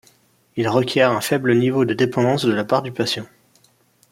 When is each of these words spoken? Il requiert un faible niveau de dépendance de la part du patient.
Il 0.55 0.67
requiert 0.67 1.11
un 1.11 1.21
faible 1.21 1.53
niveau 1.55 1.85
de 1.85 1.93
dépendance 1.93 2.43
de 2.43 2.51
la 2.51 2.65
part 2.65 2.81
du 2.81 2.91
patient. 2.91 3.25